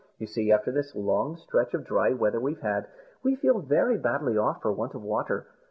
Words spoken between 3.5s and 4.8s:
very badly off for